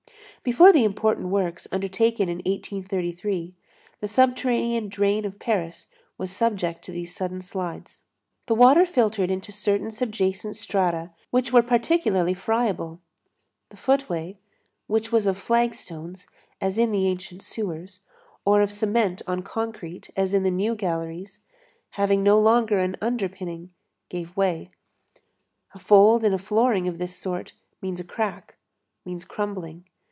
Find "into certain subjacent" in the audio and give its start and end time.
9.29-10.55